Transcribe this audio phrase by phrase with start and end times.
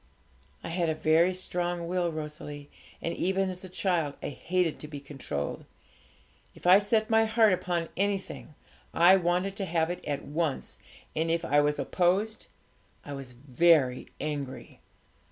[0.63, 2.71] 'I had a very strong will, Rosalie,
[3.03, 5.63] and even as a child I hated to be controlled.
[6.55, 8.55] If I set my heart upon anything,
[8.95, 10.79] I wanted to have it at once,
[11.15, 12.47] and if I was opposed,
[13.05, 14.79] I was very angry.